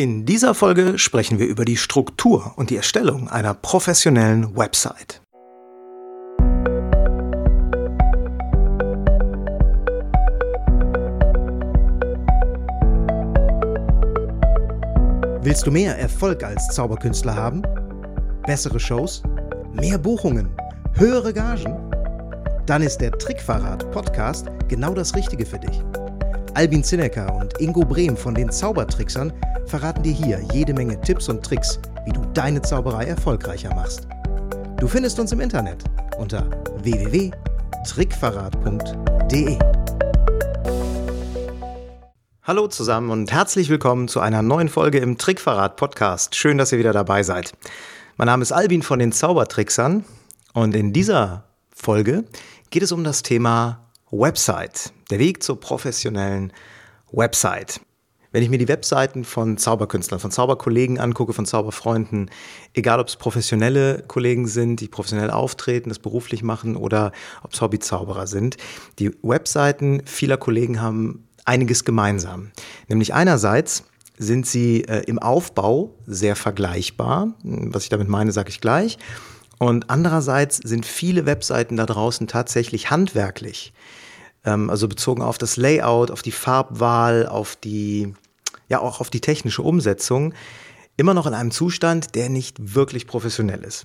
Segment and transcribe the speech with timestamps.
[0.00, 5.20] In dieser Folge sprechen wir über die Struktur und die Erstellung einer professionellen Website.
[15.42, 17.60] Willst du mehr Erfolg als Zauberkünstler haben?
[18.46, 19.22] Bessere Shows?
[19.74, 20.48] Mehr Buchungen?
[20.94, 21.76] Höhere Gagen?
[22.64, 25.82] Dann ist der Trickverrat Podcast genau das Richtige für dich.
[26.54, 29.32] Albin Zinecker und Ingo Brehm von den Zaubertricksern
[29.66, 34.08] verraten dir hier jede Menge Tipps und Tricks, wie du deine Zauberei erfolgreicher machst.
[34.78, 35.84] Du findest uns im Internet
[36.18, 36.50] unter
[36.82, 39.58] www.trickverrat.de.
[42.42, 46.34] Hallo zusammen und herzlich willkommen zu einer neuen Folge im Trickverrat Podcast.
[46.34, 47.52] Schön, dass ihr wieder dabei seid.
[48.16, 50.04] Mein Name ist Albin von den Zaubertricksern
[50.52, 52.24] und in dieser Folge
[52.70, 56.52] geht es um das Thema Website, der Weg zur professionellen
[57.12, 57.80] Website.
[58.32, 62.30] Wenn ich mir die Webseiten von Zauberkünstlern, von Zauberkollegen angucke, von Zauberfreunden,
[62.74, 67.10] egal ob es professionelle Kollegen sind, die professionell auftreten, das beruflich machen oder
[67.42, 68.56] ob es Hobbyzauberer sind,
[69.00, 72.52] die Webseiten vieler Kollegen haben einiges gemeinsam.
[72.88, 73.84] Nämlich einerseits
[74.16, 77.34] sind sie äh, im Aufbau sehr vergleichbar.
[77.42, 78.98] Was ich damit meine, sage ich gleich.
[79.60, 83.74] Und andererseits sind viele Webseiten da draußen tatsächlich handwerklich
[84.44, 88.14] ähm, also bezogen auf das Layout, auf die Farbwahl, auf die,
[88.68, 90.32] ja auch auf die technische Umsetzung,
[90.96, 93.84] immer noch in einem Zustand, der nicht wirklich professionell ist.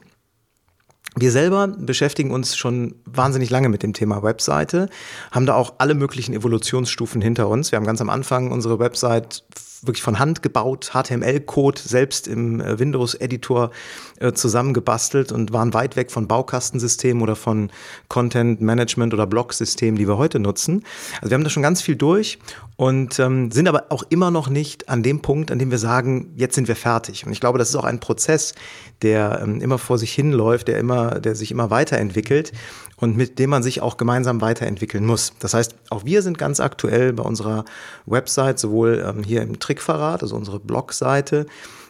[1.18, 4.90] Wir selber beschäftigen uns schon wahnsinnig lange mit dem Thema Webseite,
[5.32, 7.72] haben da auch alle möglichen Evolutionsstufen hinter uns.
[7.72, 9.44] Wir haben ganz am Anfang unsere Website
[9.84, 13.72] wirklich von Hand gebaut, HTML-Code selbst im äh, Windows-Editor
[14.20, 17.72] äh, zusammengebastelt und waren weit weg von Baukastensystemen oder von
[18.10, 20.84] Content-Management- oder Blog-Systemen, die wir heute nutzen.
[21.22, 22.40] Also wir haben da schon ganz viel durch
[22.78, 26.34] und ähm, sind aber auch immer noch nicht an dem Punkt, an dem wir sagen,
[26.36, 27.26] jetzt sind wir fertig.
[27.26, 28.54] Und ich glaube, das ist auch ein Prozess,
[29.02, 32.52] der ähm, immer vor sich hinläuft, der immer, der sich immer weiterentwickelt
[32.98, 35.34] und mit dem man sich auch gemeinsam weiterentwickeln muss.
[35.40, 37.66] Das heißt, auch wir sind ganz aktuell bei unserer
[38.06, 41.46] Website, sowohl ähm, hier im Trickverrat, also unsere Blogseite,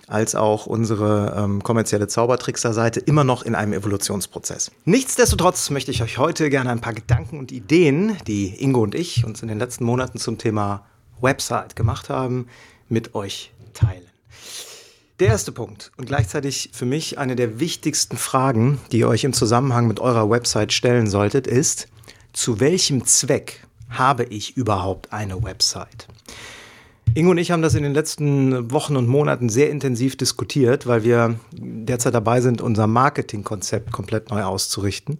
[0.08, 4.72] als auch unsere ähm, kommerzielle Zaubertrickser-Seite immer noch in einem Evolutionsprozess.
[4.86, 9.26] Nichtsdestotrotz möchte ich euch heute gerne ein paar Gedanken und Ideen, die Ingo und ich
[9.26, 10.86] uns in den letzten Monaten zum Thema
[11.22, 12.48] Website gemacht haben,
[12.88, 14.04] mit euch teilen.
[15.22, 19.31] Der erste Punkt und gleichzeitig für mich eine der wichtigsten Fragen, die ihr euch im
[19.31, 21.88] Zusammenhang mit eurer Website stellen solltet, ist,
[22.34, 26.08] zu welchem Zweck habe ich überhaupt eine Website?
[27.14, 31.06] Ingo und ich haben das in den letzten Wochen und Monaten sehr intensiv diskutiert, weil
[31.06, 35.18] wir derzeit dabei sind, unser Marketingkonzept komplett neu auszurichten.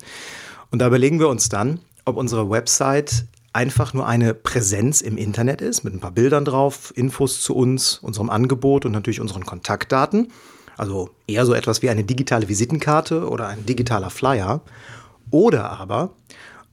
[0.72, 5.62] Und da überlegen wir uns dann, ob unsere Website einfach nur eine Präsenz im Internet
[5.62, 10.32] ist, mit ein paar Bildern drauf, Infos zu uns, unserem Angebot und natürlich unseren Kontaktdaten.
[10.76, 14.60] Also eher so etwas wie eine digitale Visitenkarte oder ein digitaler Flyer.
[15.32, 16.12] Oder aber,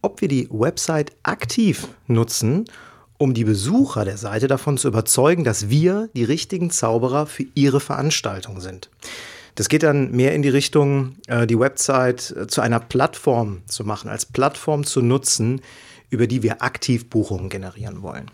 [0.03, 2.65] ob wir die Website aktiv nutzen,
[3.17, 7.79] um die Besucher der Seite davon zu überzeugen, dass wir die richtigen Zauberer für ihre
[7.79, 8.91] Veranstaltung sind.
[9.55, 13.85] Das geht dann mehr in die Richtung, äh, die Website äh, zu einer Plattform zu
[13.85, 15.61] machen, als Plattform zu nutzen,
[16.13, 18.31] über die wir aktiv Buchungen generieren wollen.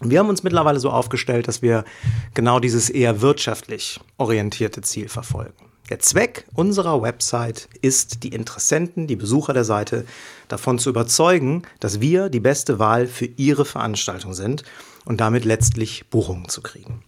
[0.00, 1.84] Wir haben uns mittlerweile so aufgestellt, dass wir
[2.32, 5.66] genau dieses eher wirtschaftlich orientierte Ziel verfolgen.
[5.90, 10.06] Der Zweck unserer Website ist, die Interessenten, die Besucher der Seite
[10.48, 14.62] davon zu überzeugen, dass wir die beste Wahl für ihre Veranstaltung sind
[15.04, 17.02] und damit letztlich Buchungen zu kriegen.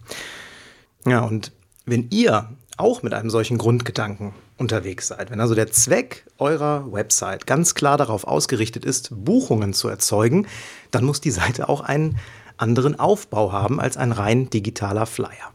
[1.05, 1.51] Ja, und
[1.85, 5.31] wenn ihr auch mit einem solchen Grundgedanken unterwegs seid.
[5.31, 10.47] Wenn also der Zweck eurer Website ganz klar darauf ausgerichtet ist, Buchungen zu erzeugen,
[10.91, 12.17] dann muss die Seite auch einen
[12.55, 15.51] anderen Aufbau haben als ein rein digitaler Flyer.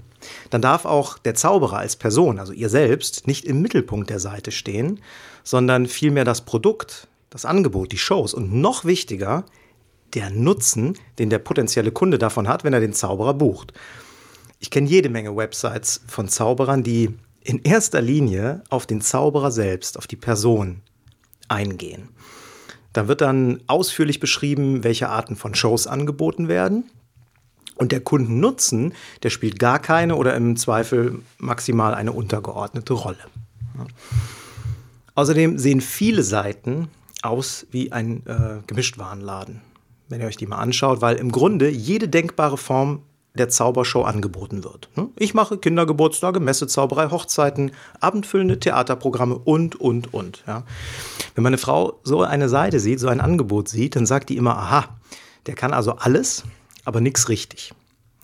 [0.51, 4.51] Dann darf auch der Zauberer als Person, also ihr selbst, nicht im Mittelpunkt der Seite
[4.51, 5.01] stehen,
[5.45, 9.45] sondern vielmehr das Produkt, das Angebot, die Shows und noch wichtiger,
[10.15, 13.73] der Nutzen, den der potenzielle Kunde davon hat, wenn er den Zauberer bucht.
[14.59, 17.15] Ich kenne jede Menge Websites von Zauberern, die
[17.47, 20.83] in erster Linie auf den Zauberer selbst, auf die Person
[21.49, 22.09] eingehen.
[22.93, 26.85] Da wird dann ausführlich beschrieben, welche Arten von Shows angeboten werden.
[27.77, 33.19] Und der Kundennutzen, der spielt gar keine oder im Zweifel maximal eine untergeordnete Rolle.
[35.15, 36.89] Außerdem sehen viele Seiten
[37.23, 39.61] aus wie ein äh, Gemischtwarenladen,
[40.09, 43.03] wenn ihr euch die mal anschaut, weil im Grunde jede denkbare Form
[43.37, 44.89] der Zaubershow angeboten wird.
[44.97, 45.09] Ne?
[45.17, 50.43] Ich mache Kindergeburtstage, Messezauberei, Hochzeiten, abendfüllende Theaterprogramme und, und, und.
[50.47, 50.65] Ja.
[51.35, 54.57] Wenn meine Frau so eine Seite sieht, so ein Angebot sieht, dann sagt die immer,
[54.57, 54.85] aha,
[55.47, 56.45] der kann also alles,
[56.85, 57.73] aber nichts richtig.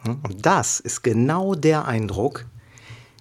[0.05, 2.47] Und das ist genau der Eindruck,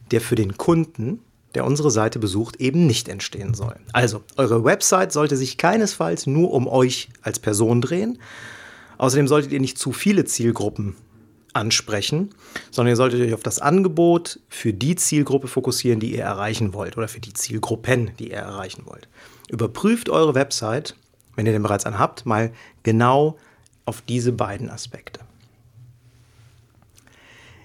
[0.10, 1.20] der für den Kunden,
[1.54, 3.76] der unsere Seite besucht, eben nicht entstehen soll.
[3.94, 8.20] Also, eure Website sollte sich keinesfalls nur um euch als Person drehen.
[8.98, 10.96] Außerdem solltet ihr nicht zu viele Zielgruppen
[11.54, 12.34] ansprechen,
[12.72, 16.98] sondern ihr solltet euch auf das Angebot für die Zielgruppe fokussieren, die ihr erreichen wollt
[16.98, 19.08] oder für die Zielgruppen, die ihr erreichen wollt.
[19.50, 20.96] Überprüft eure Website,
[21.36, 22.52] wenn ihr denn bereits einen habt, mal
[22.84, 23.38] genau
[23.86, 25.22] auf diese beiden Aspekte.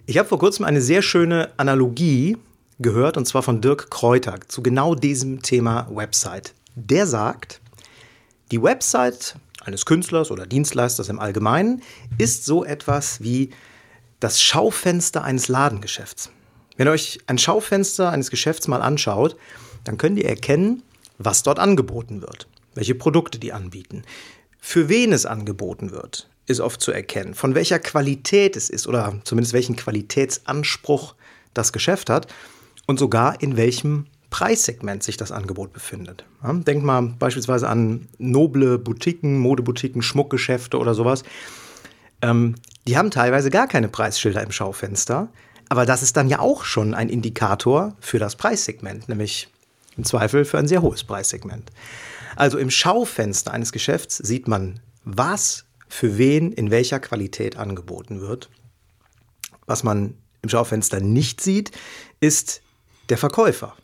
[0.07, 2.37] Ich habe vor kurzem eine sehr schöne Analogie
[2.79, 6.55] gehört, und zwar von Dirk Kräuter zu genau diesem Thema Website.
[6.75, 7.61] Der sagt,
[8.51, 11.83] die Website eines Künstlers oder Dienstleisters im Allgemeinen
[12.19, 13.51] ist so etwas wie
[14.21, 16.31] das Schaufenster eines Ladengeschäfts.
[16.77, 19.37] Wenn ihr euch ein Schaufenster eines Geschäfts mal anschaut,
[19.85, 20.83] dann könnt ihr erkennen,
[21.19, 24.03] was dort angeboten wird, welche Produkte die anbieten,
[24.69, 29.21] für wen es angeboten wird, ist oft zu erkennen, von welcher Qualität es ist oder
[29.23, 31.15] zumindest welchen Qualitätsanspruch
[31.55, 32.27] das Geschäft hat
[32.87, 36.25] und sogar in welchem Preissegment sich das Angebot befindet.
[36.43, 41.23] Ja, denkt mal beispielsweise an noble Boutiquen, Modeboutiquen, Schmuckgeschäfte oder sowas.
[42.23, 42.55] Ähm,
[42.87, 45.29] die haben teilweise gar keine Preisschilder im Schaufenster,
[45.69, 49.49] aber das ist dann ja auch schon ein Indikator für das Preissegment, nämlich
[49.97, 51.71] im Zweifel für ein sehr hohes Preissegment.
[52.37, 58.51] Also im Schaufenster eines Geschäfts sieht man, was für wen in welcher Qualität angeboten wird.
[59.67, 61.73] Was man im Schaufenster nicht sieht,
[62.21, 62.61] ist
[63.09, 63.75] der Verkäufer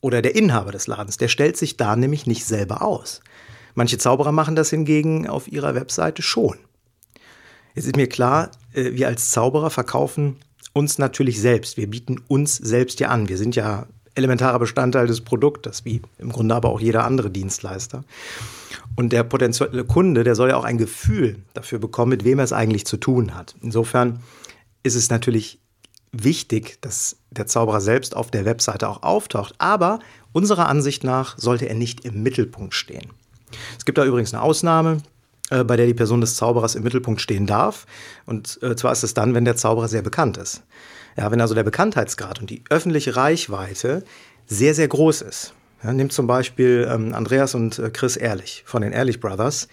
[0.00, 1.16] oder der Inhaber des Ladens.
[1.16, 3.20] Der stellt sich da nämlich nicht selber aus.
[3.74, 6.58] Manche Zauberer machen das hingegen auf ihrer Webseite schon.
[7.74, 10.36] Jetzt ist mir klar, äh, wir als Zauberer verkaufen
[10.72, 11.76] uns natürlich selbst.
[11.76, 13.28] Wir bieten uns selbst ja an.
[13.28, 18.04] Wir sind ja elementarer Bestandteil des Produktes, wie im Grunde aber auch jeder andere Dienstleister.
[18.96, 22.44] Und der potenzielle Kunde, der soll ja auch ein Gefühl dafür bekommen, mit wem er
[22.44, 23.56] es eigentlich zu tun hat.
[23.60, 24.20] Insofern
[24.82, 25.58] ist es natürlich
[26.12, 29.98] wichtig, dass der Zauberer selbst auf der Webseite auch auftaucht, aber
[30.32, 33.10] unserer Ansicht nach sollte er nicht im Mittelpunkt stehen.
[33.76, 34.98] Es gibt da übrigens eine Ausnahme,
[35.50, 37.86] äh, bei der die Person des Zauberers im Mittelpunkt stehen darf.
[38.26, 40.62] Und äh, zwar ist es dann, wenn der Zauberer sehr bekannt ist.
[41.16, 44.04] Ja, wenn also der Bekanntheitsgrad und die öffentliche Reichweite
[44.46, 45.54] sehr, sehr groß ist.
[45.82, 49.68] Ja, nimmt zum Beispiel ähm, Andreas und äh, Chris Ehrlich von den Ehrlich Brothers.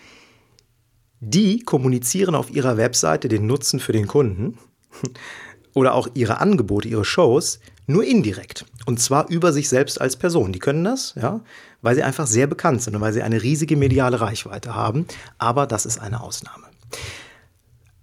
[1.21, 4.57] Die kommunizieren auf ihrer Webseite den Nutzen für den Kunden
[5.73, 7.59] oder auch ihre Angebote, ihre Shows
[7.91, 8.65] nur indirekt.
[8.85, 10.51] Und zwar über sich selbst als Person.
[10.51, 11.41] Die können das, ja,
[11.81, 15.05] weil sie einfach sehr bekannt sind und weil sie eine riesige mediale Reichweite haben.
[15.37, 16.67] Aber das ist eine Ausnahme.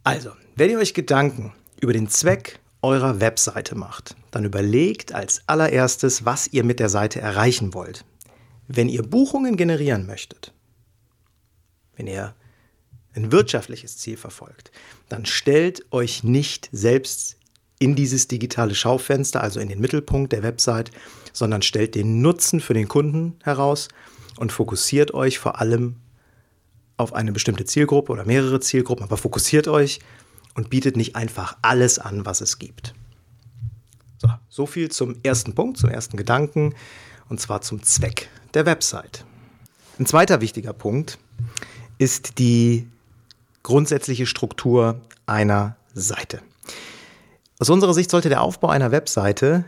[0.04, 6.24] Also, wenn ihr euch Gedanken über den Zweck eurer Webseite macht, dann überlegt als allererstes,
[6.24, 8.04] was ihr mit der Seite erreichen wollt.
[8.68, 10.52] Wenn ihr Buchungen generieren möchtet,
[11.96, 12.34] wenn ihr
[13.14, 14.70] ein wirtschaftliches Ziel verfolgt,
[15.08, 17.37] dann stellt euch nicht selbst
[17.78, 20.90] in dieses digitale Schaufenster, also in den Mittelpunkt der Website,
[21.32, 23.88] sondern stellt den Nutzen für den Kunden heraus
[24.36, 25.96] und fokussiert euch vor allem
[26.96, 30.00] auf eine bestimmte Zielgruppe oder mehrere Zielgruppen, aber fokussiert euch
[30.54, 32.94] und bietet nicht einfach alles an, was es gibt.
[34.18, 36.74] So, so viel zum ersten Punkt, zum ersten Gedanken,
[37.28, 39.24] und zwar zum Zweck der Website.
[40.00, 41.18] Ein zweiter wichtiger Punkt
[41.98, 42.88] ist die
[43.62, 46.40] grundsätzliche Struktur einer Seite.
[47.58, 49.64] Aus unserer Sicht sollte der Aufbau einer Webseite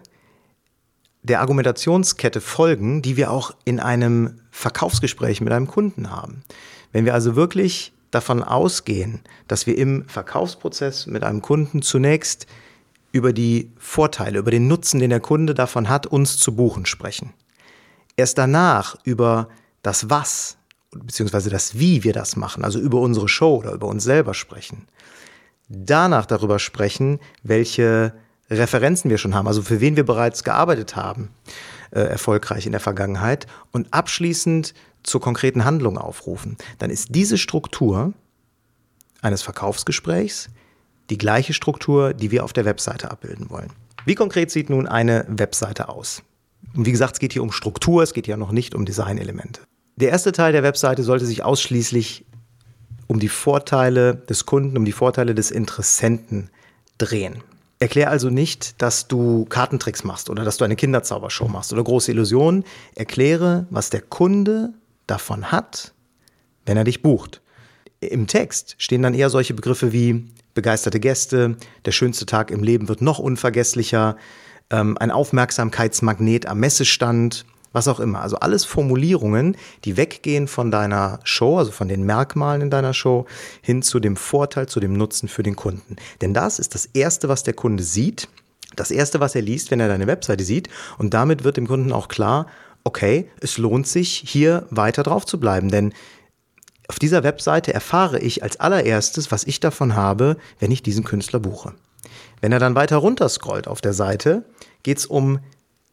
[1.22, 6.42] der Argumentationskette folgen, die wir auch in einem Verkaufsgespräch mit einem Kunden haben.
[6.92, 12.46] Wenn wir also wirklich davon ausgehen, dass wir im Verkaufsprozess mit einem Kunden zunächst
[13.12, 17.34] über die Vorteile, über den Nutzen, den der Kunde davon hat, uns zu buchen sprechen.
[18.16, 19.48] Erst danach über
[19.82, 20.56] das Was
[20.92, 24.86] beziehungsweise das Wie wir das machen, also über unsere Show oder über uns selber sprechen.
[25.72, 28.12] Danach darüber sprechen, welche
[28.50, 31.30] Referenzen wir schon haben, also für wen wir bereits gearbeitet haben,
[31.92, 34.74] äh, erfolgreich in der Vergangenheit und abschließend
[35.04, 38.12] zur konkreten Handlung aufrufen, dann ist diese Struktur
[39.22, 40.48] eines Verkaufsgesprächs
[41.08, 43.72] die gleiche Struktur, die wir auf der Webseite abbilden wollen.
[44.04, 46.22] Wie konkret sieht nun eine Webseite aus?
[46.74, 49.60] Und wie gesagt, es geht hier um Struktur, es geht ja noch nicht um Designelemente.
[49.96, 52.24] Der erste Teil der Webseite sollte sich ausschließlich
[53.10, 56.48] um die Vorteile des Kunden, um die Vorteile des Interessenten
[56.96, 57.42] drehen.
[57.80, 62.12] Erklär also nicht, dass du Kartentricks machst oder dass du eine Kinderzaubershow machst oder große
[62.12, 62.62] Illusionen.
[62.94, 64.74] Erkläre, was der Kunde
[65.08, 65.92] davon hat,
[66.66, 67.40] wenn er dich bucht.
[67.98, 72.88] Im Text stehen dann eher solche Begriffe wie begeisterte Gäste, der schönste Tag im Leben
[72.88, 74.18] wird noch unvergesslicher,
[74.70, 78.20] ähm, ein Aufmerksamkeitsmagnet am Messestand, was auch immer.
[78.20, 83.26] Also alles Formulierungen, die weggehen von deiner Show, also von den Merkmalen in deiner Show,
[83.62, 85.96] hin zu dem Vorteil, zu dem Nutzen für den Kunden.
[86.20, 88.28] Denn das ist das Erste, was der Kunde sieht,
[88.76, 90.68] das Erste, was er liest, wenn er deine Webseite sieht.
[90.98, 92.46] Und damit wird dem Kunden auch klar,
[92.84, 95.70] okay, es lohnt sich, hier weiter drauf zu bleiben.
[95.70, 95.92] Denn
[96.88, 101.38] auf dieser Webseite erfahre ich als allererstes, was ich davon habe, wenn ich diesen Künstler
[101.38, 101.74] buche.
[102.40, 104.44] Wenn er dann weiter runter scrollt auf der Seite,
[104.82, 105.40] geht es um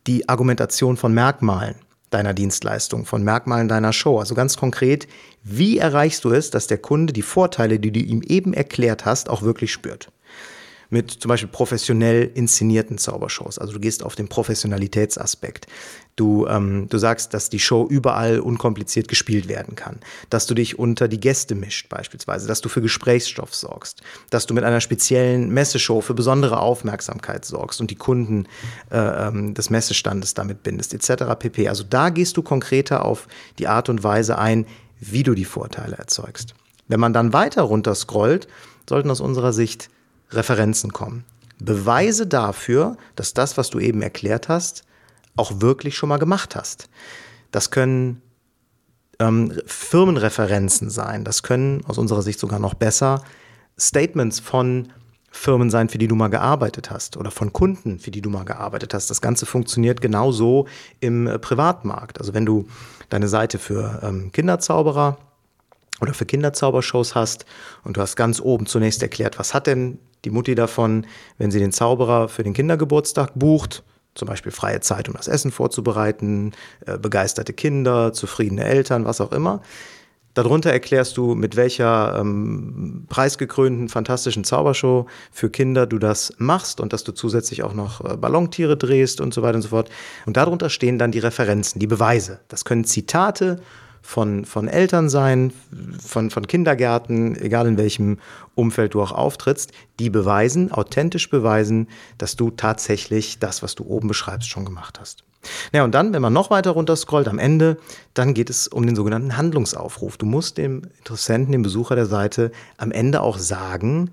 [0.07, 1.75] die Argumentation von Merkmalen
[2.09, 4.19] deiner Dienstleistung, von Merkmalen deiner Show.
[4.19, 5.07] Also ganz konkret,
[5.43, 9.29] wie erreichst du es, dass der Kunde die Vorteile, die du ihm eben erklärt hast,
[9.29, 10.09] auch wirklich spürt?
[10.89, 13.59] Mit zum Beispiel professionell inszenierten Zaubershows.
[13.59, 15.67] Also du gehst auf den Professionalitätsaspekt.
[16.15, 19.99] Du, ähm, du sagst, dass die Show überall unkompliziert gespielt werden kann,
[20.31, 24.01] dass du dich unter die Gäste mischt beispielsweise, dass du für Gesprächsstoff sorgst,
[24.31, 28.47] dass du mit einer speziellen Messeshow für besondere Aufmerksamkeit sorgst und die Kunden
[28.89, 31.35] äh, ähm, des Messestandes damit bindest, etc.
[31.37, 31.69] pp.
[31.69, 33.27] Also da gehst du konkreter auf
[33.59, 34.65] die Art und Weise ein,
[34.99, 36.55] wie du die Vorteile erzeugst.
[36.87, 38.47] Wenn man dann weiter runter scrollt,
[38.89, 39.89] sollten aus unserer Sicht
[40.31, 41.25] Referenzen kommen.
[41.59, 44.83] Beweise dafür, dass das, was du eben erklärt hast,
[45.35, 46.89] auch wirklich schon mal gemacht hast.
[47.51, 48.21] Das können
[49.19, 51.23] ähm, Firmenreferenzen sein.
[51.23, 53.23] Das können aus unserer Sicht sogar noch besser
[53.79, 54.89] Statements von
[55.29, 58.45] Firmen sein, für die du mal gearbeitet hast oder von Kunden, für die du mal
[58.45, 59.09] gearbeitet hast.
[59.09, 60.67] Das Ganze funktioniert genauso
[60.99, 62.19] im äh, Privatmarkt.
[62.19, 62.67] Also wenn du
[63.09, 65.17] deine Seite für ähm, Kinderzauberer
[66.01, 67.45] oder für Kinderzaubershows hast
[67.83, 71.05] und du hast ganz oben zunächst erklärt, was hat denn die Mutti davon,
[71.37, 75.51] wenn sie den Zauberer für den Kindergeburtstag bucht, zum Beispiel freie Zeit, um das Essen
[75.51, 76.51] vorzubereiten,
[76.85, 79.61] äh, begeisterte Kinder, zufriedene Eltern, was auch immer.
[80.33, 86.93] Darunter erklärst du, mit welcher ähm, preisgekrönten, fantastischen Zaubershow für Kinder du das machst und
[86.93, 89.89] dass du zusätzlich auch noch äh, Ballontiere drehst und so weiter und so fort.
[90.25, 92.41] Und darunter stehen dann die Referenzen, die Beweise.
[92.49, 93.61] Das können Zitate
[94.07, 95.51] von, von Eltern sein,
[95.99, 98.19] von, von Kindergärten, egal in welchem
[98.55, 104.07] Umfeld du auch auftrittst, die beweisen, authentisch beweisen, dass du tatsächlich das, was du oben
[104.07, 105.25] beschreibst, schon gemacht hast.
[105.73, 107.79] Ja, und dann, wenn man noch weiter runter scrollt, am Ende,
[108.13, 110.15] dann geht es um den sogenannten Handlungsaufruf.
[110.15, 114.11] Du musst dem Interessenten, dem Besucher der Seite am Ende auch sagen,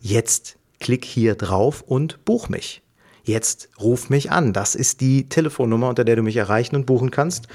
[0.00, 2.80] jetzt klick hier drauf und buch mich.
[3.24, 4.54] Jetzt ruf mich an.
[4.54, 7.46] Das ist die Telefonnummer, unter der du mich erreichen und buchen kannst.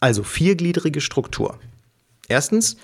[0.00, 1.58] Also viergliedrige Struktur.
[2.26, 2.76] Erstens,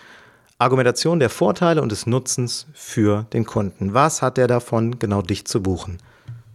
[0.58, 3.94] Argumentation der Vorteile und des Nutzens für den Kunden.
[3.94, 5.98] Was hat er davon, genau dich zu buchen?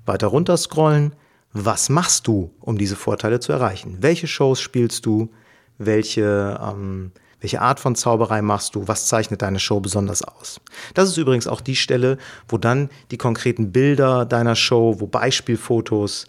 [0.06, 1.14] Weiter runter scrollen.
[1.54, 3.98] Was machst du, um diese Vorteile zu erreichen?
[4.02, 5.30] Welche Shows spielst du?
[5.78, 8.88] Welche, ähm, welche Art von Zauberei machst du?
[8.88, 10.62] Was zeichnet deine Show besonders aus?
[10.94, 16.26] Das ist übrigens auch die Stelle, wo dann die konkreten Bilder deiner Show, wo Beispielfotos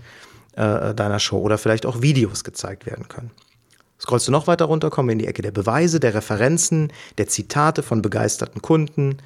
[0.54, 3.30] äh, deiner Show oder vielleicht auch Videos gezeigt werden können.
[4.02, 7.28] Scrollst du noch weiter runter, kommen wir in die Ecke der Beweise, der Referenzen, der
[7.28, 9.18] Zitate von begeisterten Kunden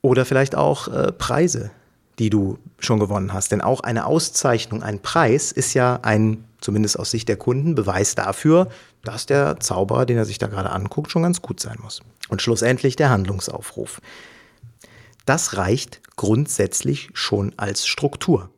[0.00, 1.70] oder vielleicht auch äh, Preise,
[2.18, 3.52] die du schon gewonnen hast.
[3.52, 8.14] Denn auch eine Auszeichnung, ein Preis ist ja ein, zumindest aus Sicht der Kunden, Beweis
[8.14, 8.70] dafür,
[9.04, 12.00] dass der Zauberer, den er sich da gerade anguckt, schon ganz gut sein muss.
[12.30, 14.00] Und schlussendlich der Handlungsaufruf.
[15.26, 18.48] Das reicht grundsätzlich schon als Struktur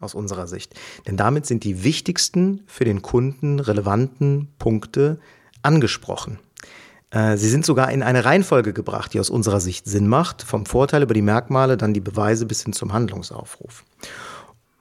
[0.00, 0.74] aus unserer Sicht.
[1.06, 5.18] Denn damit sind die wichtigsten für den Kunden relevanten Punkte
[5.62, 6.38] angesprochen.
[7.10, 10.66] Äh, sie sind sogar in eine Reihenfolge gebracht, die aus unserer Sicht Sinn macht, vom
[10.66, 13.84] Vorteil über die Merkmale, dann die Beweise bis hin zum Handlungsaufruf.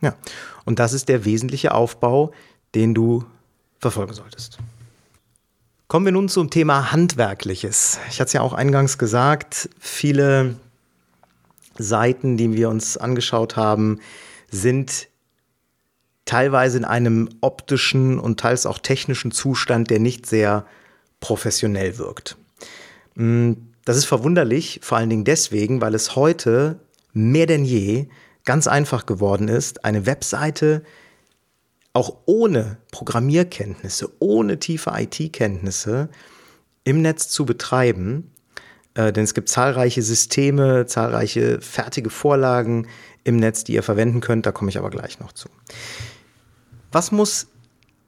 [0.01, 0.15] Ja,
[0.65, 2.31] und das ist der wesentliche Aufbau,
[2.75, 3.23] den du
[3.79, 4.57] verfolgen solltest.
[5.87, 7.99] Kommen wir nun zum Thema Handwerkliches.
[8.09, 10.55] Ich hatte es ja auch eingangs gesagt, viele
[11.77, 13.99] Seiten, die wir uns angeschaut haben,
[14.53, 15.09] sind
[16.25, 20.65] teilweise in einem optischen und teils auch technischen Zustand, der nicht sehr
[21.19, 22.37] professionell wirkt.
[23.15, 26.79] Mm, das ist verwunderlich, vor allen Dingen deswegen, weil es heute
[27.11, 28.07] mehr denn je
[28.45, 30.83] ganz einfach geworden ist, eine Webseite
[31.93, 36.09] auch ohne Programmierkenntnisse, ohne tiefe IT-Kenntnisse
[36.83, 38.31] im Netz zu betreiben.
[38.95, 42.87] Äh, denn es gibt zahlreiche Systeme, zahlreiche fertige Vorlagen
[43.23, 44.45] im Netz, die ihr verwenden könnt.
[44.45, 45.49] Da komme ich aber gleich noch zu.
[46.91, 47.47] Was muss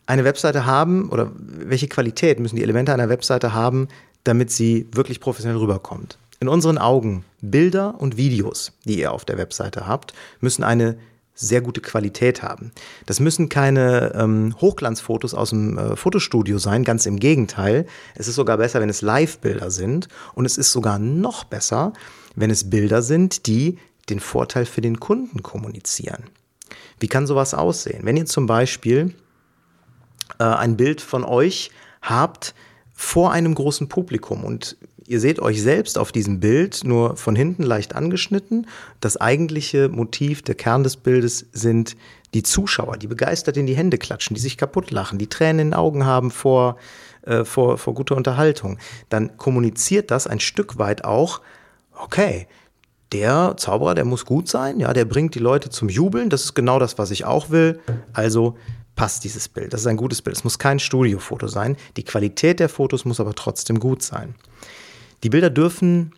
[0.05, 3.87] eine Webseite haben oder welche Qualität müssen die Elemente einer Webseite haben,
[4.23, 6.17] damit sie wirklich professionell rüberkommt?
[6.39, 10.97] In unseren Augen Bilder und Videos, die ihr auf der Webseite habt, müssen eine
[11.35, 12.71] sehr gute Qualität haben.
[13.05, 17.85] Das müssen keine ähm, Hochglanzfotos aus dem äh, Fotostudio sein, ganz im Gegenteil.
[18.15, 21.93] Es ist sogar besser, wenn es Live-Bilder sind und es ist sogar noch besser,
[22.35, 23.77] wenn es Bilder sind, die
[24.09, 26.23] den Vorteil für den Kunden kommunizieren.
[26.99, 28.01] Wie kann sowas aussehen?
[28.03, 29.13] Wenn ihr zum Beispiel
[30.39, 32.55] äh, ein Bild von euch habt
[32.93, 34.77] vor einem großen Publikum und
[35.07, 38.67] ihr seht euch selbst auf diesem Bild nur von hinten leicht angeschnitten.
[39.01, 41.95] Das eigentliche Motiv, der Kern des Bildes sind
[42.33, 45.67] die Zuschauer, die begeistert in die Hände klatschen, die sich kaputt lachen, die Tränen in
[45.69, 46.77] den Augen haben vor,
[47.23, 48.77] äh, vor, vor guter Unterhaltung.
[49.09, 51.41] Dann kommuniziert das ein Stück weit auch,
[51.95, 52.47] okay,
[53.11, 56.53] der Zauberer, der muss gut sein, ja, der bringt die Leute zum Jubeln, das ist
[56.55, 57.79] genau das, was ich auch will.
[58.11, 58.57] Also
[58.95, 59.73] passt dieses Bild.
[59.73, 60.35] Das ist ein gutes Bild.
[60.35, 61.77] Es muss kein Studiofoto sein.
[61.97, 64.35] Die Qualität der Fotos muss aber trotzdem gut sein.
[65.25, 66.13] Die Bilder dürfen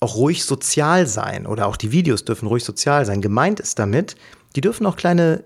[0.00, 3.20] auch ruhig sozial sein oder auch die Videos dürfen ruhig sozial sein.
[3.20, 4.16] Gemeint ist damit,
[4.56, 5.44] die dürfen auch kleine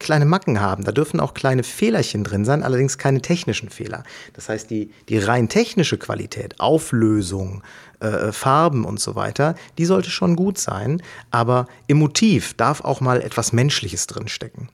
[0.00, 0.82] kleine Macken haben.
[0.82, 4.02] Da dürfen auch kleine Fehlerchen drin sein, allerdings keine technischen Fehler.
[4.32, 7.62] Das heißt, die, die rein technische Qualität, Auflösung,
[8.00, 13.00] äh, Farben und so weiter, die sollte schon gut sein, aber im Motiv darf auch
[13.00, 14.68] mal etwas Menschliches drinstecken.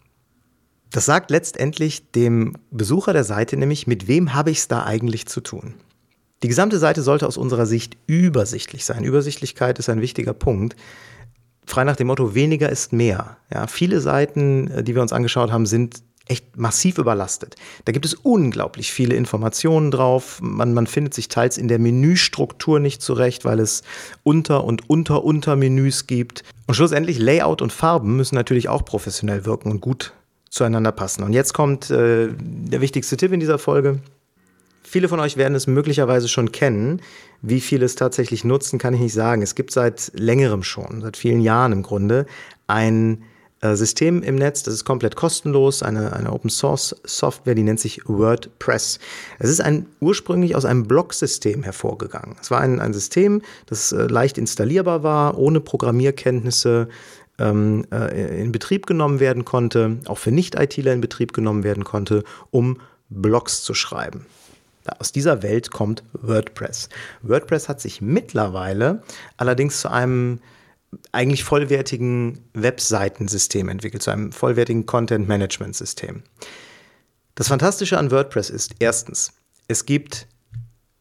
[0.91, 5.27] Das sagt letztendlich dem Besucher der Seite nämlich, mit wem habe ich es da eigentlich
[5.27, 5.75] zu tun.
[6.43, 9.05] Die gesamte Seite sollte aus unserer Sicht übersichtlich sein.
[9.05, 10.77] Übersichtlichkeit ist ein wichtiger Punkt.
[11.65, 13.37] Frei nach dem Motto, weniger ist mehr.
[13.53, 17.57] Ja, viele Seiten, äh, die wir uns angeschaut haben, sind echt massiv überlastet.
[17.85, 20.39] Da gibt es unglaublich viele Informationen drauf.
[20.41, 23.83] Man, man findet sich teils in der Menüstruktur nicht zurecht, weil es
[24.23, 26.45] Unter- und Unter-Unter-Menüs gibt.
[26.67, 30.13] Und schlussendlich Layout und Farben müssen natürlich auch professionell wirken und gut
[30.49, 31.23] zueinander passen.
[31.23, 34.01] Und jetzt kommt äh, der wichtigste Tipp in dieser Folge.
[34.93, 37.01] Viele von euch werden es möglicherweise schon kennen.
[37.41, 39.41] Wie viele es tatsächlich nutzen, kann ich nicht sagen.
[39.41, 42.27] Es gibt seit längerem schon, seit vielen Jahren im Grunde,
[42.67, 43.23] ein
[43.63, 47.81] äh, System im Netz, das ist komplett kostenlos, eine, eine Open Source Software, die nennt
[47.81, 48.99] sich WordPress.
[49.39, 52.37] Es ist ein, ursprünglich aus einem Blog-System hervorgegangen.
[52.43, 56.91] Es war ein, ein System, das äh, leicht installierbar war, ohne Programmierkenntnisse,
[57.39, 62.25] ähm, äh, in Betrieb genommen werden konnte, auch für Nicht-ITler in Betrieb genommen werden konnte,
[62.51, 62.77] um
[63.09, 64.27] Blogs zu schreiben.
[64.99, 66.89] Aus dieser Welt kommt WordPress.
[67.23, 69.03] WordPress hat sich mittlerweile
[69.37, 70.41] allerdings zu einem
[71.13, 76.23] eigentlich vollwertigen Webseitensystem entwickelt, zu einem vollwertigen Content-Management-System.
[77.35, 79.33] Das Fantastische an WordPress ist erstens,
[79.69, 80.27] es gibt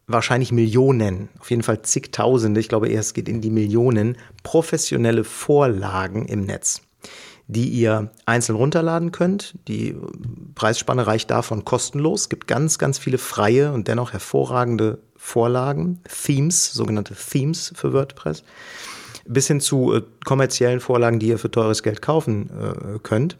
[0.07, 5.23] wahrscheinlich Millionen, auf jeden Fall zigtausende, ich glaube eher es geht in die Millionen, professionelle
[5.23, 6.81] Vorlagen im Netz,
[7.51, 9.55] die ihr einzeln runterladen könnt.
[9.67, 9.93] Die
[10.55, 12.21] Preisspanne reicht davon kostenlos.
[12.21, 18.43] Es gibt ganz, ganz viele freie und dennoch hervorragende Vorlagen, Themes, sogenannte Themes für WordPress,
[19.27, 23.37] bis hin zu äh, kommerziellen Vorlagen, die ihr für teures Geld kaufen äh, könnt.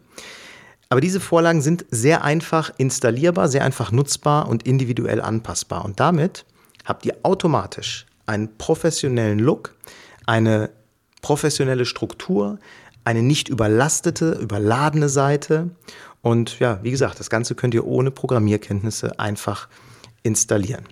[0.90, 5.86] Aber diese Vorlagen sind sehr einfach installierbar, sehr einfach nutzbar und individuell anpassbar.
[5.86, 6.44] Und damit
[6.84, 9.74] habt ihr automatisch einen professionellen Look,
[10.26, 10.68] eine
[11.22, 12.58] professionelle Struktur,
[13.04, 15.70] eine nicht überlastete, überladene Seite.
[16.20, 19.68] Und ja, wie gesagt, das Ganze könnt ihr ohne Programmierkenntnisse einfach
[20.22, 20.84] installieren.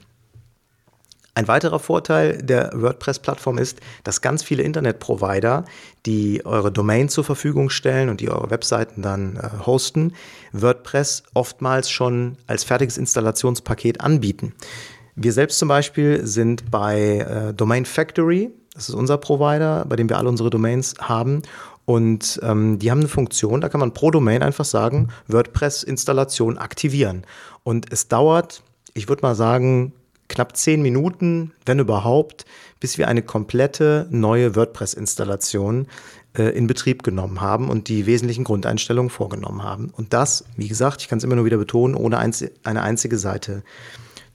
[1.35, 5.65] Ein weiterer Vorteil der WordPress-Plattform ist, dass ganz viele Internetprovider,
[6.05, 10.13] die eure Domain zur Verfügung stellen und die eure Webseiten dann äh, hosten,
[10.53, 14.55] WordPress oftmals schon als fertiges Installationspaket anbieten.
[15.15, 20.09] Wir selbst zum Beispiel sind bei äh, Domain Factory, das ist unser Provider, bei dem
[20.09, 21.43] wir alle unsere Domains haben.
[21.91, 27.27] Und ähm, die haben eine Funktion, da kann man pro Domain einfach sagen, WordPress-Installation aktivieren.
[27.65, 28.63] Und es dauert,
[28.95, 29.93] ich würde mal sagen,
[30.29, 32.45] knapp zehn Minuten, wenn überhaupt,
[32.79, 35.89] bis wir eine komplette neue WordPress-Installation
[36.39, 39.91] äh, in Betrieb genommen haben und die wesentlichen Grundeinstellungen vorgenommen haben.
[39.97, 43.65] Und das, wie gesagt, ich kann es immer nur wieder betonen, ohne eine einzige Seite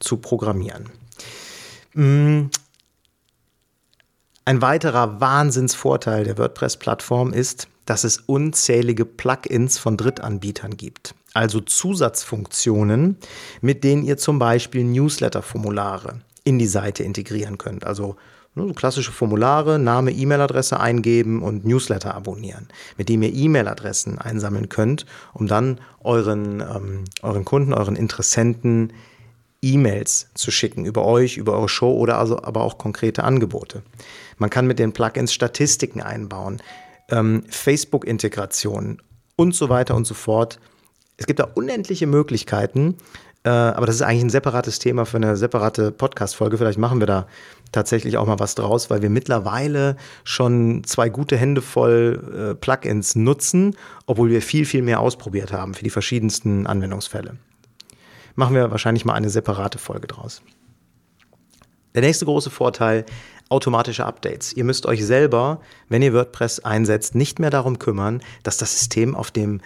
[0.01, 0.89] zu programmieren.
[1.93, 2.49] Mm.
[4.47, 11.15] Ein weiterer Wahnsinnsvorteil der WordPress-Plattform ist, dass es unzählige Plugins von Drittanbietern gibt.
[11.33, 13.17] Also Zusatzfunktionen,
[13.61, 17.87] mit denen ihr zum Beispiel Newsletter-Formulare in die Seite integrieren könnt.
[17.87, 18.17] Also
[18.53, 25.07] ne, klassische Formulare, Name, E-Mail-Adresse eingeben und Newsletter abonnieren, mit dem ihr E-Mail-Adressen einsammeln könnt,
[25.33, 28.93] um dann euren, ähm, euren Kunden, euren Interessenten
[29.63, 33.81] E-Mails zu schicken über euch, über eure Show oder also aber auch konkrete Angebote.
[34.37, 36.61] Man kann mit den Plugins Statistiken einbauen,
[37.09, 39.01] ähm, Facebook-Integrationen
[39.35, 40.59] und so weiter und so fort.
[41.17, 42.97] Es gibt da unendliche Möglichkeiten,
[43.43, 46.57] äh, aber das ist eigentlich ein separates Thema für eine separate Podcast-Folge.
[46.57, 47.27] Vielleicht machen wir da
[47.71, 53.15] tatsächlich auch mal was draus, weil wir mittlerweile schon zwei gute Hände voll äh, Plugins
[53.15, 53.75] nutzen,
[54.07, 57.37] obwohl wir viel, viel mehr ausprobiert haben für die verschiedensten Anwendungsfälle.
[58.35, 60.41] Machen wir wahrscheinlich mal eine separate Folge draus.
[61.93, 63.05] Der nächste große Vorteil,
[63.49, 64.53] automatische Updates.
[64.53, 69.15] Ihr müsst euch selber, wenn ihr WordPress einsetzt, nicht mehr darum kümmern, dass das System
[69.15, 69.61] auf dem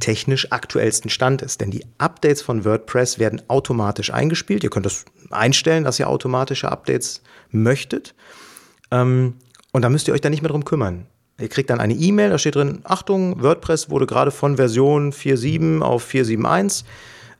[0.00, 1.60] technisch aktuellsten Stand ist.
[1.60, 4.64] Denn die Updates von WordPress werden automatisch eingespielt.
[4.64, 8.14] Ihr könnt das einstellen, dass ihr automatische Updates möchtet.
[8.90, 9.34] Ähm,
[9.72, 11.06] und da müsst ihr euch dann nicht mehr drum kümmern.
[11.40, 15.82] Ihr kriegt dann eine E-Mail, da steht drin, Achtung, WordPress wurde gerade von Version 4.7
[15.82, 16.84] auf 4.7.1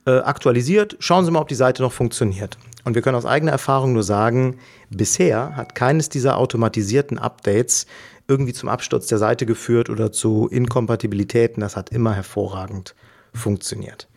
[0.07, 0.97] äh, aktualisiert.
[1.01, 2.59] Schauen Sie mal, ob die Seite noch funktioniert.
[2.85, 4.59] Und wir können aus eigener Erfahrung nur sagen,
[4.91, 7.87] bisher hat keines dieser automatisierten Updates
[8.29, 11.61] irgendwie zum Absturz der Seite geführt oder zu Inkompatibilitäten.
[11.61, 12.95] Das hat immer hervorragend
[13.35, 14.09] funktioniert.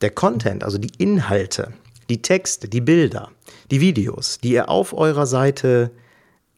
[0.00, 1.72] Der Content, also die Inhalte,
[2.08, 3.30] die Texte, die Bilder,
[3.70, 5.90] die Videos, die ihr auf eurer Seite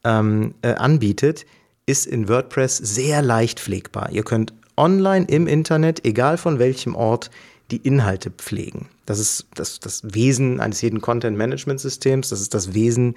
[0.04, 1.46] ähm, äh, anbietet,
[1.86, 4.10] ist in WordPress sehr leicht pflegbar.
[4.10, 7.30] Ihr könnt online im Internet, egal von welchem Ort,
[7.70, 8.88] die Inhalte pflegen.
[9.06, 13.16] Das ist das, das Wesen eines jeden Content-Management-Systems, das ist das Wesen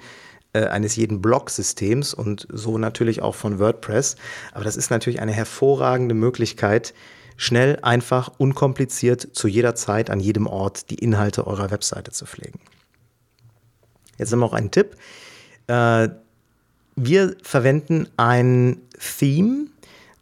[0.52, 4.16] äh, eines jeden Blog-Systems und so natürlich auch von WordPress.
[4.52, 6.94] Aber das ist natürlich eine hervorragende Möglichkeit,
[7.36, 12.60] schnell, einfach, unkompliziert zu jeder Zeit an jedem Ort die Inhalte eurer Webseite zu pflegen.
[14.18, 14.96] Jetzt haben wir auch einen Tipp.
[15.68, 16.08] Äh,
[16.96, 19.68] wir verwenden ein Theme,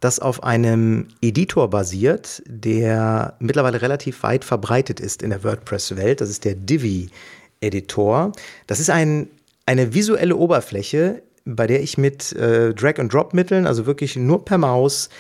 [0.01, 6.21] das auf einem Editor basiert, der mittlerweile relativ weit verbreitet ist in der WordPress-Welt.
[6.21, 8.33] Das ist der Divi-Editor.
[8.67, 9.29] Das ist ein
[9.69, 15.11] eine visuelle Oberfläche, bei der ich mit äh, Drag-and-Drop-Mitteln, also wirklich nur per Maus,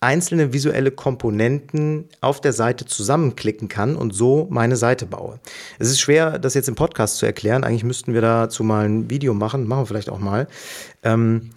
[0.00, 5.40] einzelne visuelle Komponenten auf der Seite zusammenklicken kann und so meine Seite baue.
[5.80, 7.64] Es ist schwer, das jetzt im Podcast zu erklären.
[7.64, 10.46] Eigentlich müssten wir dazu mal ein Video machen, machen wir vielleicht auch mal.
[11.02, 11.50] Ähm,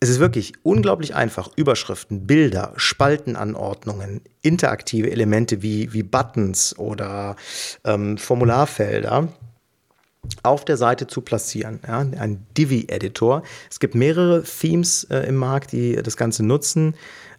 [0.00, 7.36] es ist wirklich unglaublich einfach, Überschriften, Bilder, Spaltenanordnungen, interaktive Elemente wie, wie Buttons oder
[7.84, 9.28] ähm, Formularfelder
[10.42, 11.80] auf der Seite zu platzieren.
[11.86, 13.42] Ja, ein Divi-Editor.
[13.70, 16.94] Es gibt mehrere Themes äh, im Markt, die das Ganze nutzen.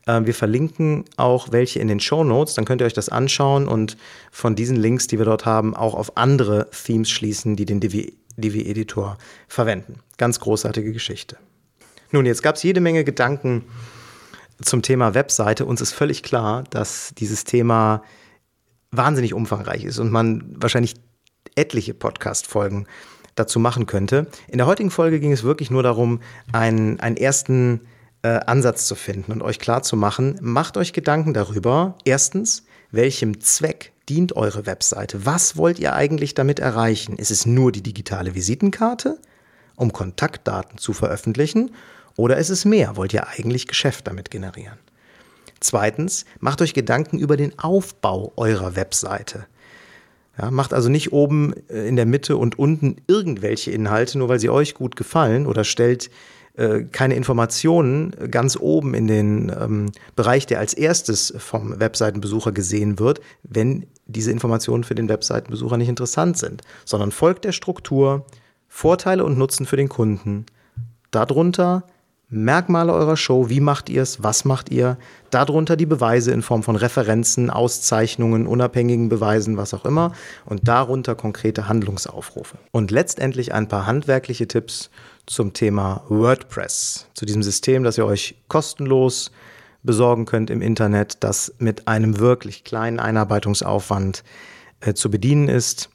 [0.05, 3.69] Äh, wir verlinken auch welche in den Show Notes, dann könnt ihr euch das anschauen
[3.69, 3.95] und
[4.31, 9.17] von diesen Links, die wir dort haben, auch auf andere Themes schließen, die den Divi-Editor
[9.47, 9.99] verwenden.
[10.17, 11.37] Ganz großartige Geschichte.
[12.11, 13.63] Nun, jetzt gab es jede Menge Gedanken
[14.61, 15.65] zum Thema Webseite.
[15.65, 18.03] Uns ist völlig klar, dass dieses Thema
[18.91, 20.95] wahnsinnig umfangreich ist und man wahrscheinlich
[21.55, 22.87] etliche Podcast-Folgen
[23.35, 24.27] dazu machen könnte.
[24.47, 26.19] In der heutigen Folge ging es wirklich nur darum,
[26.51, 27.81] einen, einen ersten
[28.23, 33.39] äh, Ansatz zu finden und euch klar zu machen, macht euch Gedanken darüber, erstens, welchem
[33.39, 35.27] Zweck dient eure Webseite?
[35.27, 37.17] Was wollt ihr eigentlich damit erreichen?
[37.17, 39.19] Ist es nur die digitale Visitenkarte,
[39.75, 41.71] um Kontaktdaten zu veröffentlichen?
[42.19, 42.97] Oder ist es mehr?
[42.97, 44.77] Wollt ihr eigentlich Geschäft damit generieren?
[45.62, 49.45] Zweitens, macht euch Gedanken über den Aufbau eurer Webseite.
[50.38, 54.39] Ja, macht also nicht oben äh, in der Mitte und unten irgendwelche Inhalte, nur weil
[54.41, 56.10] sie euch gut gefallen oder stellt
[56.58, 59.86] äh, keine Informationen ganz oben in den ähm,
[60.17, 65.88] Bereich, der als erstes vom Webseitenbesucher gesehen wird, wenn diese Informationen für den Webseitenbesucher nicht
[65.88, 68.25] interessant sind, sondern folgt der Struktur,
[68.67, 70.45] Vorteile und Nutzen für den Kunden.
[71.12, 71.86] Darunter
[72.31, 74.99] Merkmale eurer Show, wie macht ihr es, was macht ihr,
[75.31, 80.13] darunter die Beweise in Form von Referenzen, Auszeichnungen, unabhängigen Beweisen, was auch immer.
[80.45, 82.59] Und darunter konkrete Handlungsaufrufe.
[82.69, 84.91] Und letztendlich ein paar handwerkliche Tipps
[85.25, 89.31] zum Thema WordPress, zu diesem System, das ihr euch kostenlos
[89.81, 94.23] besorgen könnt im Internet, das mit einem wirklich kleinen Einarbeitungsaufwand
[94.81, 95.89] äh, zu bedienen ist.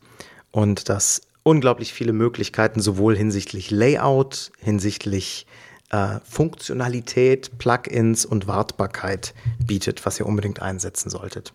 [0.51, 5.47] Und das unglaublich viele Möglichkeiten sowohl hinsichtlich Layout, hinsichtlich
[5.90, 11.53] äh, Funktionalität, Plugins und Wartbarkeit bietet, was ihr unbedingt einsetzen solltet.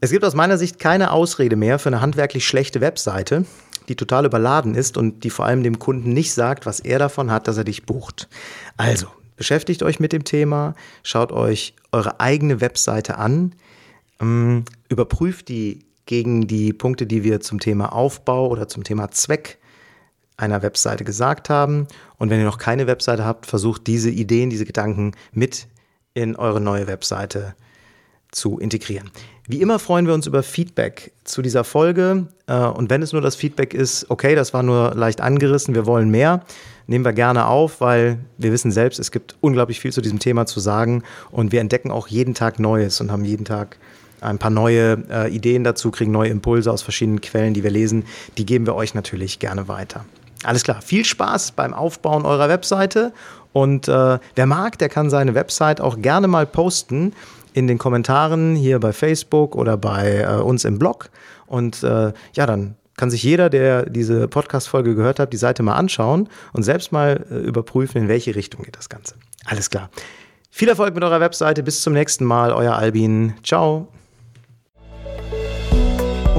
[0.00, 3.44] Es gibt aus meiner Sicht keine Ausrede mehr für eine handwerklich schlechte Webseite,
[3.88, 7.30] die total überladen ist und die vor allem dem Kunden nicht sagt, was er davon
[7.30, 8.28] hat, dass er dich bucht.
[8.76, 13.54] Also, beschäftigt euch mit dem Thema, schaut euch eure eigene Webseite an,
[14.20, 19.58] ähm, überprüft die gegen die Punkte, die wir zum Thema Aufbau oder zum Thema Zweck
[20.36, 21.86] einer Webseite gesagt haben.
[22.20, 25.66] Und wenn ihr noch keine Webseite habt, versucht diese Ideen, diese Gedanken mit
[26.12, 27.54] in eure neue Webseite
[28.30, 29.10] zu integrieren.
[29.48, 32.28] Wie immer freuen wir uns über Feedback zu dieser Folge.
[32.46, 35.86] Äh, und wenn es nur das Feedback ist, okay, das war nur leicht angerissen, wir
[35.86, 36.44] wollen mehr,
[36.86, 40.44] nehmen wir gerne auf, weil wir wissen selbst, es gibt unglaublich viel zu diesem Thema
[40.44, 41.02] zu sagen.
[41.30, 43.78] Und wir entdecken auch jeden Tag Neues und haben jeden Tag
[44.20, 48.04] ein paar neue äh, Ideen dazu, kriegen neue Impulse aus verschiedenen Quellen, die wir lesen.
[48.36, 50.04] Die geben wir euch natürlich gerne weiter.
[50.44, 53.12] Alles klar, viel Spaß beim Aufbauen eurer Webseite.
[53.52, 57.12] Und äh, wer mag, der kann seine Website auch gerne mal posten
[57.52, 61.10] in den Kommentaren hier bei Facebook oder bei äh, uns im Blog.
[61.46, 65.74] Und äh, ja, dann kann sich jeder, der diese Podcast-Folge gehört hat, die Seite mal
[65.74, 69.14] anschauen und selbst mal äh, überprüfen, in welche Richtung geht das Ganze.
[69.46, 69.90] Alles klar.
[70.50, 71.62] Viel Erfolg mit eurer Webseite.
[71.62, 72.52] Bis zum nächsten Mal.
[72.52, 73.34] Euer Albin.
[73.42, 73.88] Ciao.